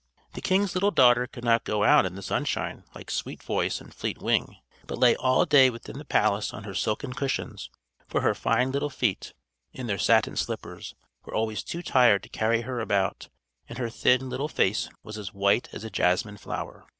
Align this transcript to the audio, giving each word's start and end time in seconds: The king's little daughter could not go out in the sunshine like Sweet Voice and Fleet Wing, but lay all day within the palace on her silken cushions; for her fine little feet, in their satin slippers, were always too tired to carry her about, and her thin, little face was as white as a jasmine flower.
The 0.33 0.41
king's 0.41 0.73
little 0.73 0.89
daughter 0.89 1.27
could 1.27 1.43
not 1.43 1.63
go 1.63 1.83
out 1.83 2.07
in 2.07 2.15
the 2.15 2.23
sunshine 2.23 2.85
like 2.95 3.11
Sweet 3.11 3.43
Voice 3.43 3.79
and 3.79 3.93
Fleet 3.93 4.17
Wing, 4.19 4.55
but 4.87 4.97
lay 4.97 5.15
all 5.15 5.45
day 5.45 5.69
within 5.69 5.99
the 5.99 6.05
palace 6.05 6.55
on 6.55 6.63
her 6.63 6.73
silken 6.73 7.13
cushions; 7.13 7.69
for 8.07 8.21
her 8.21 8.33
fine 8.33 8.71
little 8.71 8.89
feet, 8.89 9.35
in 9.73 9.85
their 9.85 9.99
satin 9.99 10.35
slippers, 10.35 10.95
were 11.23 11.35
always 11.35 11.61
too 11.61 11.83
tired 11.83 12.23
to 12.23 12.29
carry 12.29 12.61
her 12.61 12.79
about, 12.79 13.29
and 13.69 13.77
her 13.77 13.91
thin, 13.91 14.27
little 14.27 14.47
face 14.49 14.89
was 15.03 15.19
as 15.19 15.35
white 15.35 15.69
as 15.71 15.83
a 15.83 15.91
jasmine 15.91 16.37
flower. 16.37 16.87